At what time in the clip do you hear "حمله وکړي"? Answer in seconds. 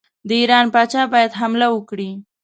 1.39-2.09